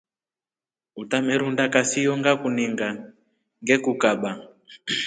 Utamerunda 1.01 1.63
kasiyo 1.73 2.13
ngakuninga 2.19 2.87
ngekukaba. 3.61 4.31